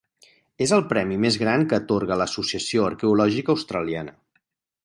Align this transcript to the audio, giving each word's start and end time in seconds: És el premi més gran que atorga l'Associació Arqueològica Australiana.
És 0.65 0.71
el 0.77 0.81
premi 0.93 1.17
més 1.25 1.37
gran 1.43 1.67
que 1.73 1.79
atorga 1.79 2.19
l'Associació 2.23 2.89
Arqueològica 2.89 3.57
Australiana. 3.59 4.19